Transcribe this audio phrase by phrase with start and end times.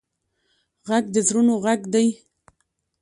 [0.87, 2.07] غږ د زړونو غږ دی